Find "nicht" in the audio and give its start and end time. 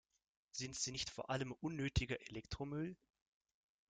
0.91-1.11